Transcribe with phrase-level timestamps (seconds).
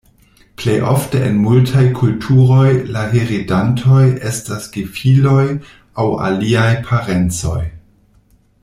[0.59, 5.45] Plej ofte en multaj kulturoj la heredantoj estas gefiloj
[6.05, 7.61] aŭ aliaj parencoj.